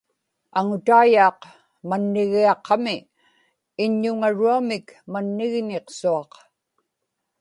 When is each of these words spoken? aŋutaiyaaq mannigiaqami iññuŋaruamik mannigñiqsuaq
aŋutaiyaaq 0.59 1.39
mannigiaqami 1.89 2.95
iññuŋaruamik 3.83 4.87
mannigñiqsuaq 5.11 6.31